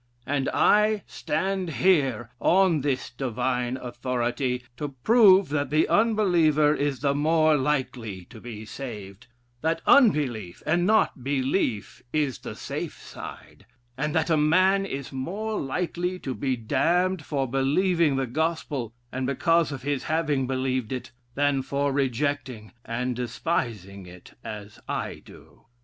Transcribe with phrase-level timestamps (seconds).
[0.25, 7.13] And I stand here, on this divine authority, to prove that the unbeliever is the
[7.13, 9.27] more likely to be saved:
[9.61, 15.61] that unbelief, and not belief, is the safe side, and that a man is more
[15.61, 21.11] likely to be damned for believing the gospel, and because of his having believed it,
[21.35, 25.65] than for rejecting and despising it, as I do....